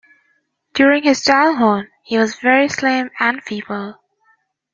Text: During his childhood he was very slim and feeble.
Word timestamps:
During 0.73 1.03
his 1.03 1.23
childhood 1.23 1.87
he 2.01 2.17
was 2.17 2.39
very 2.39 2.67
slim 2.69 3.11
and 3.19 3.39
feeble. 3.43 3.99